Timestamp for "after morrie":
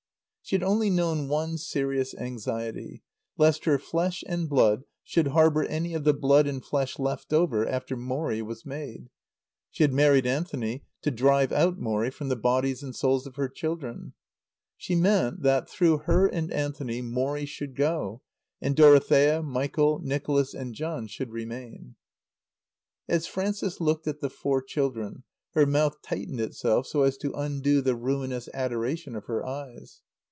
7.65-8.41